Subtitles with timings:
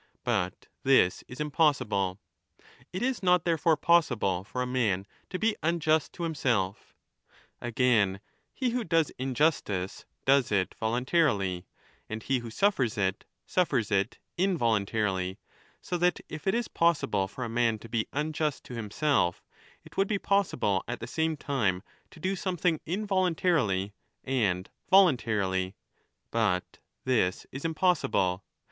[0.23, 2.19] But this is impossible.
[2.91, 6.95] It is not therefore possible for a man to be unjust to himself
[7.61, 8.19] Again,
[8.51, 11.67] he who does injustice does it voluntarily,
[12.09, 15.37] and he who suffers it suffers it involuntarily,
[15.83, 19.43] so that, if it is possible 15 for a man to be unjust to himself,
[19.85, 23.93] it would be possible at the same time to do something involuntarily
[24.23, 25.75] and volun tarily.
[26.31, 28.43] But this is impossible.